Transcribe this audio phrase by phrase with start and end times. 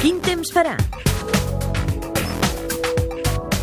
[0.00, 0.74] Quin temps farà?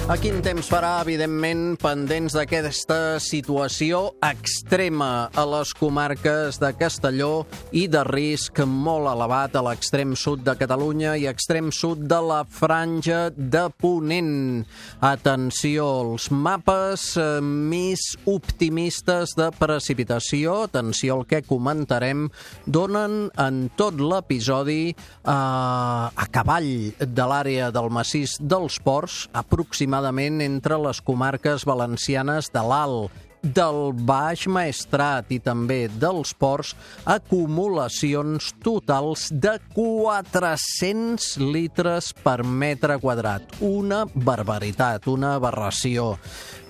[0.03, 7.85] A quin temps farà, evidentment, pendents d'aquesta situació extrema a les comarques de Castelló i
[7.87, 13.29] de risc molt elevat a l'extrem sud de Catalunya i extrem sud de la franja
[13.31, 14.65] de Ponent.
[14.99, 22.27] Atenció, els mapes eh, més optimistes de precipitació, atenció al que comentarem,
[22.67, 30.41] donen en tot l'episodi eh, a cavall de l'àrea del massís dels ports, aproximadament aproximadament
[30.43, 33.11] entre les comarques valencianes de l'Alt,
[33.43, 43.43] del Baix Maestrat i també dels ports acumulacions totals de 400 litres per metre quadrat.
[43.59, 46.15] Una barbaritat, una aberració.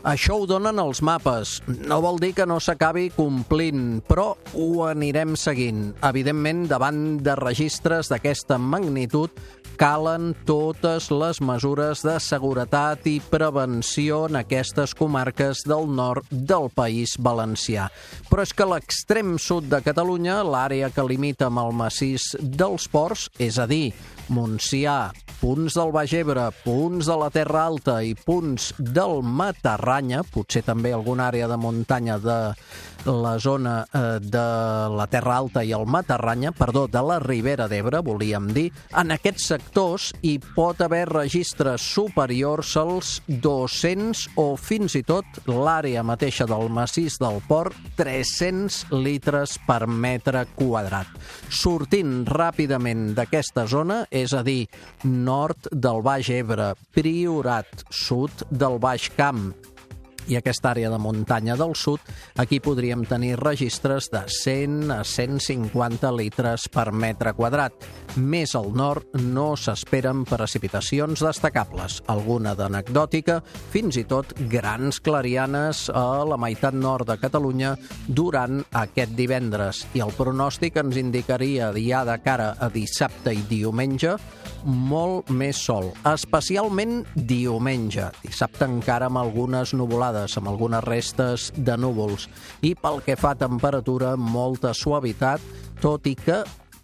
[0.04, 1.62] Això ho donen els mapes.
[1.88, 5.94] No vol dir que no s'acabi complint, però ho anirem seguint.
[6.04, 9.30] Evidentment, davant de registres d'aquesta magnitud,
[9.80, 17.16] calen totes les mesures de seguretat i prevenció en aquestes comarques del nord del País
[17.18, 17.90] Valencià.
[18.30, 23.30] Però és que l'extrem sud de Catalunya, l'àrea que limita amb el massís dels ports,
[23.42, 23.92] és a dir,
[24.34, 25.12] Montsià,
[25.42, 30.94] punts del Baix Ebre, punts de la Terra Alta i punts del Matarranya, potser també
[30.96, 32.38] alguna àrea de muntanya de
[33.06, 34.46] la zona eh, de
[34.96, 39.52] la Terra Alta i el Matarranya, perdó, de la Ribera d'Ebre, volíem dir, en aquests
[39.64, 46.68] sectors hi pot haver registres superiors als 200 o fins i tot l'àrea mateixa del
[46.74, 51.08] massís del port, 300 litres per metre quadrat.
[51.50, 54.68] Sortint ràpidament d'aquesta zona, és a dir,
[55.04, 59.54] nord del Baix Ebre, Priorat, sud del Baix Camp,
[60.28, 62.02] i aquesta àrea de muntanya del sud,
[62.40, 67.74] aquí podríem tenir registres de 100 a 150 litres per metre quadrat.
[68.16, 73.40] Més al nord no s'esperen precipitacions destacables, alguna d'anecdòtica,
[73.74, 77.74] fins i tot grans clarianes a la meitat nord de Catalunya
[78.08, 79.86] durant aquest divendres.
[79.98, 84.18] I el pronòstic ens indicaria ja de cara a dissabte i diumenge
[84.64, 88.10] molt més sol, especialment diumenge.
[88.24, 92.28] Dissabte encara amb algunes nuvolades, amb algunes restes de núvols.
[92.62, 95.42] I pel que fa a temperatura, molta suavitat,
[95.82, 96.44] tot i que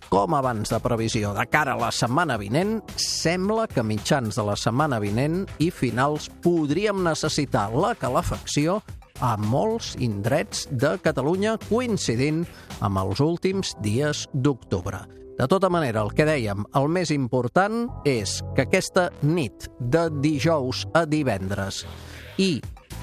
[0.09, 4.55] com abans de previsió de cara a la setmana vinent, sembla que mitjans de la
[4.57, 8.79] setmana vinent i finals podríem necessitar la calefacció
[9.21, 12.45] a molts indrets de Catalunya coincidint
[12.81, 15.03] amb els últims dies d'octubre.
[15.39, 20.81] De tota manera, el que dèiem, el més important és que aquesta nit de dijous
[20.91, 21.85] a divendres
[22.43, 22.57] i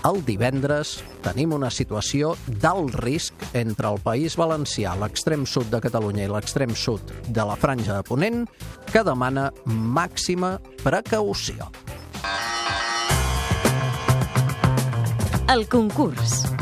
[0.05, 6.27] el divendres tenim una situació d'alt risc entre el País Valencià, l'extrem sud de Catalunya
[6.27, 8.45] i l'extrem sud de la Franja de Ponent,
[8.93, 11.73] que demana màxima precaució.
[15.49, 16.56] El concurs.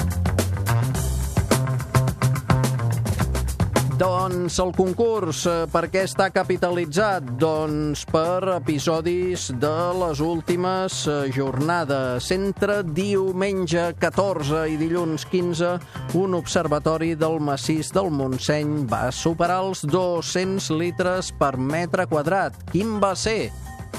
[3.94, 7.28] Doncs el concurs, eh, per què està capitalitzat?
[7.38, 12.26] Doncs per episodis de les últimes eh, jornades.
[12.34, 15.70] Entre diumenge 14 i dilluns 15,
[16.18, 22.58] un observatori del massís del Montseny va superar els 200 litres per metre quadrat.
[22.74, 23.52] Quin va ser?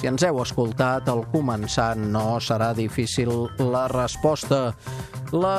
[0.05, 4.59] Si ens heu escoltat al començar, no serà difícil la resposta.
[5.33, 5.53] La...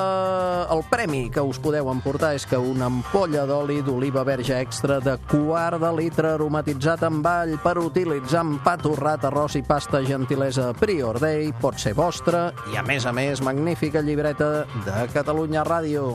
[0.70, 5.16] El premi que us podeu emportar és que una ampolla d'oli d'oliva verge extra de
[5.26, 10.70] quart de litre aromatitzat amb all per utilitzar amb pa torrat, arròs i pasta gentilesa
[10.78, 16.12] Prior Day pot ser vostra i, a més a més, magnífica llibreta de Catalunya Ràdio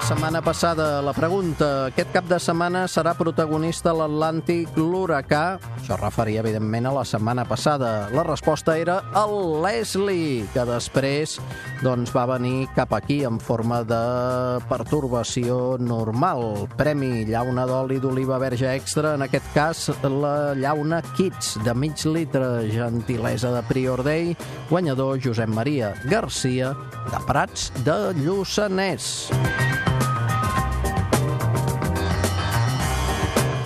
[0.00, 1.02] la setmana passada.
[1.04, 5.58] La pregunta, aquest cap de setmana serà protagonista l'Atlàntic l'huracà?
[5.76, 8.08] Això referia, evidentment, a la setmana passada.
[8.14, 11.36] La resposta era el Leslie, que després
[11.84, 14.00] doncs, va venir cap aquí en forma de
[14.70, 16.64] pertorbació normal.
[16.80, 22.70] Premi llauna d'oli d'oliva verge extra, en aquest cas la llauna Kids, de mig litre,
[22.72, 24.32] gentilesa de Prior Day,
[24.70, 26.72] guanyador Josep Maria Garcia,
[27.10, 29.28] de Prats de Lluçanès.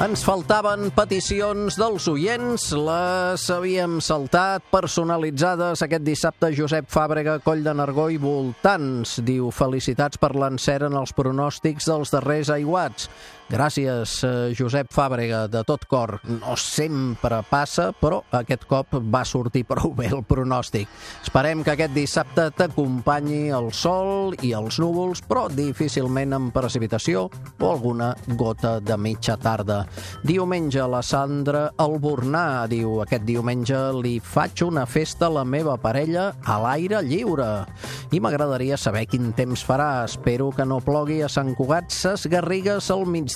[0.04, 7.72] Ens faltaven peticions dels oients, les havíem saltat, personalitzades aquest dissabte Josep Fàbrega, Coll de
[7.72, 9.14] Nargó i voltants.
[9.24, 13.08] Diu, felicitats per l'encert en els pronòstics dels darrers aiguats.
[13.44, 16.18] Gràcies, eh, Josep Fàbrega, de tot cor.
[16.24, 20.88] No sempre passa, però aquest cop va sortir prou bé el pronòstic.
[21.22, 27.28] Esperem que aquest dissabte t'acompanyi el sol i els núvols, però difícilment amb precipitació
[27.60, 29.84] o alguna gota de mitja tarda.
[30.24, 36.32] Diumenge, la Sandra Albornà diu aquest diumenge li faig una festa a la meva parella
[36.44, 37.66] a l'aire lliure.
[38.10, 40.04] I m'agradaria saber quin temps farà.
[40.04, 43.33] Espero que no plogui a Sant Cugat ses Garrigues al migdia.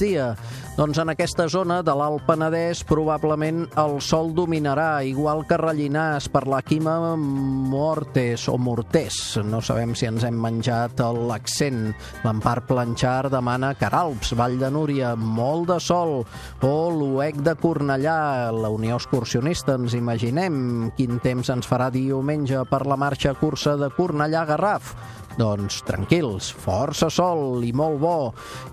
[0.79, 6.45] Doncs en aquesta zona de l'Alt Penedès probablement el sol dominarà, igual que Rellinars per
[6.47, 9.19] la Quima Mortes o Mortés.
[9.43, 11.91] No sabem si ens hem menjat l'accent.
[12.23, 16.23] L'Empar Planxar demana Caralps, Vall de Núria, molt de sol.
[16.63, 22.85] O l'UEC de Cornellà, la Unió Excursionista, ens imaginem quin temps ens farà diumenge per
[22.87, 24.95] la marxa cursa de Cornellà-Garraf.
[25.39, 28.15] Doncs tranquils, força sol i molt bo.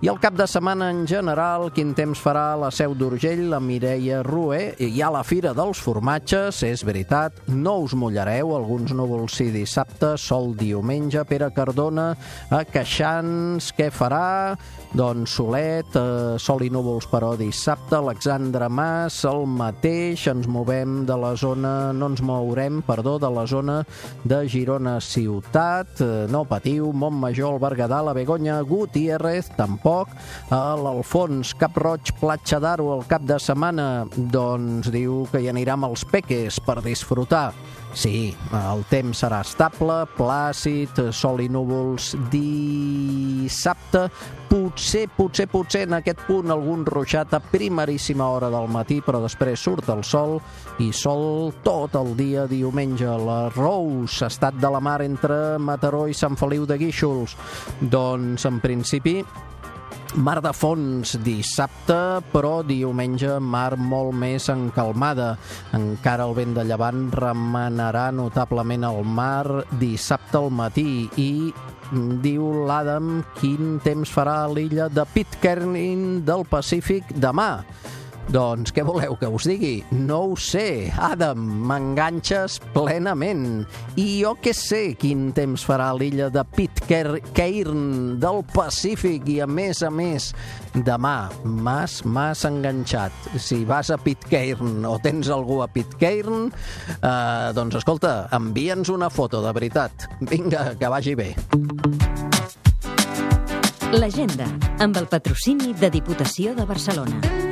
[0.01, 4.23] I el cap de setmana en general, quin temps farà la Seu d'Urgell, la Mireia
[4.25, 9.51] Rue, i ha la Fira dels Formatges, és veritat, no us mullareu, alguns núvols sí
[9.53, 12.07] dissabte, sol diumenge, Pere Cardona,
[12.49, 14.55] a Queixans, què farà?
[14.95, 21.19] Doncs solet, eh, sol i núvols però dissabte, Alexandre Mas, el mateix, ens movem de
[21.19, 23.81] la zona, no ens mourem, perdó, de la zona
[24.23, 30.11] de Girona Ciutat, eh, no patiu, Montmajor, el Berguedà, la Begonya, Gutiérrez, tampoc,
[30.51, 35.89] l'Alfons, Cap Roig, Platja d'Aro, el cap de setmana, doncs diu que hi anirà amb
[35.91, 37.49] els peques per disfrutar.
[37.95, 44.01] Sí, el temps serà estable, plàcid, sol i núvols dissabte.
[44.49, 49.63] Potser, potser, potser en aquest punt algun ruixat a primeríssima hora del matí, però després
[49.63, 50.41] surt el sol
[50.83, 53.07] i sol tot el dia diumenge.
[53.25, 57.39] La Rous, estat de la mar entre Mataró i Sant Feliu de Guíxols.
[57.79, 59.21] Doncs, en principi,
[60.15, 61.95] Mar de fons dissabte,
[62.31, 65.33] però diumenge mar molt més encalmada.
[65.75, 71.51] Encara el vent de llevant remenarà notablement el mar dissabte al matí i
[72.23, 77.65] diu l'Adam quin temps farà a l'illa de Pitcairn del Pacífic demà.
[78.31, 79.75] Doncs què voleu que us digui?
[79.93, 83.65] No ho sé, Adam, m'enganxes plenament.
[84.01, 89.83] I jo què sé quin temps farà l'illa de Pitcairn del Pacífic i a més
[89.85, 90.31] a més
[90.73, 93.13] demà m'has m'has enganxat.
[93.37, 96.49] Si vas a Pitcairn o tens algú a Pitcairn,
[96.97, 100.09] eh, doncs escolta, envia'ns una foto, de veritat.
[100.21, 101.31] Vinga, que vagi bé.
[103.95, 104.49] L'agenda,
[104.83, 107.44] amb el patrocini de Diputació de Barcelona.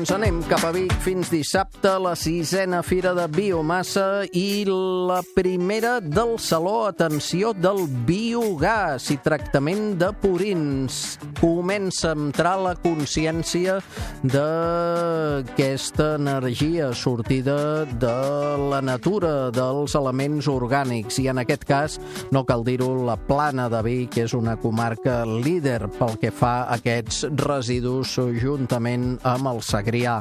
[0.00, 5.98] Doncs anem cap a Vic fins dissabte, la sisena fira de biomassa i la primera
[6.00, 11.18] del Saló, atenció, del biogàs i tractament de purins.
[11.36, 13.74] Comença a entrar la consciència
[14.24, 18.16] d'aquesta energia sortida de
[18.72, 21.20] la natura, dels elements orgànics.
[21.20, 21.98] I en aquest cas,
[22.32, 26.80] no cal dir-ho, la Plana de Vic és una comarca líder pel que fa a
[26.80, 30.20] aquests residus juntament amb el Segrià.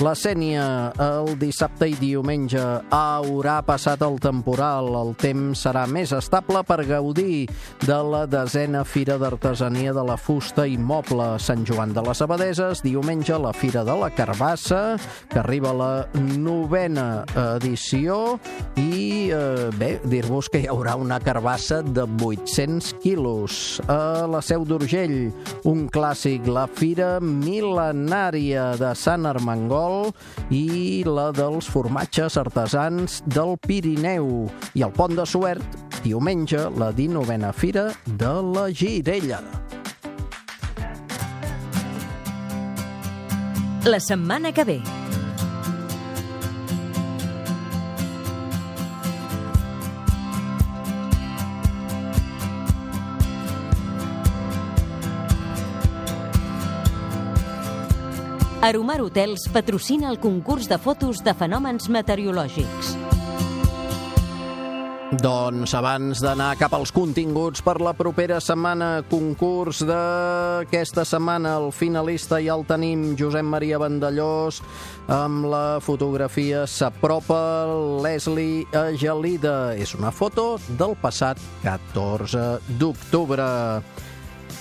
[0.00, 2.60] La Sènia, el dissabte i diumenge
[2.94, 4.86] haurà passat el temporal.
[4.96, 7.44] El temps serà més estable per gaudir
[7.84, 12.80] de la desena Fira d'Artesania de la Fusta i Moble Sant Joan de les Abadeses.
[12.80, 14.96] Diumenge la Fira de la Carbassa,
[15.28, 15.92] que arriba a la
[16.38, 17.26] novena
[17.58, 18.38] edició.
[18.80, 23.82] I eh, bé, dir-vos que hi haurà una carbassa de 800 quilos.
[23.84, 25.28] A la Seu d'Urgell,
[25.68, 30.12] un clàssic, la Fira Mil·lenària de Sant Armengol
[30.54, 34.46] i la dels formatges artesans del Pirineu.
[34.78, 39.42] I el Pont de Suert, diumenge, la 19a Fira de la Girella.
[43.84, 44.99] La setmana que ve.
[58.62, 62.90] Aromar Hotels patrocina el concurs de fotos de fenòmens meteorològics.
[65.16, 72.36] Doncs abans d'anar cap als continguts per la propera setmana, concurs d'aquesta setmana, el finalista
[72.44, 74.60] ja el tenim, Josep Maria Vandellós,
[75.08, 77.40] amb la fotografia S'apropa
[78.04, 79.72] Leslie Agelida.
[79.72, 83.48] És una foto del passat 14 d'octubre.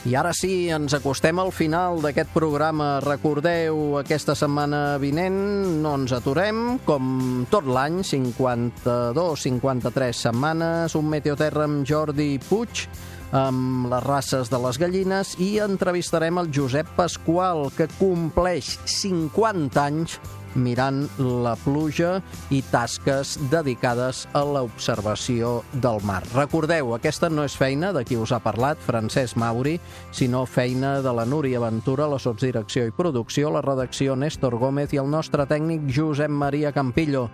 [0.08, 3.02] I ara sí, ens acostem al final d'aquest programa.
[3.04, 11.84] Recordeu, aquesta setmana vinent no ens aturem, com tot l'any, 52-53 setmanes, un Meteoterra amb
[11.84, 12.88] Jordi Puig,
[13.36, 20.16] amb les races de les gallines, i entrevistarem el Josep Pasqual, que compleix 50 anys
[20.56, 26.22] mirant la pluja i tasques dedicades a l'observació del mar.
[26.34, 29.78] Recordeu, aquesta no és feina de qui us ha parlat, Francesc Mauri,
[30.12, 35.02] sinó feina de la Núria Ventura, la sotsdirecció i producció, la redacció Néstor Gómez i
[35.02, 37.30] el nostre tècnic Josep Maria Campillo.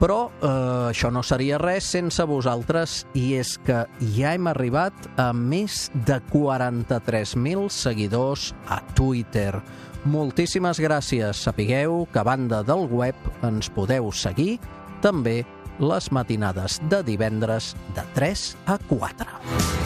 [0.00, 0.48] Però eh,
[0.90, 3.84] això no seria res sense vosaltres i és que
[4.16, 9.56] ja hem arribat a més de 43.000 seguidors a Twitter.
[10.04, 11.44] Moltíssimes gràcies.
[11.44, 13.14] Sapigueu que a banda del web
[13.46, 14.56] ens podeu seguir
[15.02, 15.42] també
[15.82, 19.81] les matinades de divendres de 3 a 4.